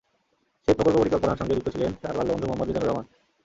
সেই 0.63 0.75
প্রকল্প 0.77 0.97
পরিকল্পনার 0.99 1.39
সঙ্গে 1.39 1.55
যুক্ত 1.55 1.69
ছিলেন 1.69 1.91
তাঁর 2.01 2.17
বাল্যবন্ধু 2.17 2.45
মোহাম্মদ 2.47 2.67
মিজানুর 2.67 2.89
রহমান। 2.89 3.05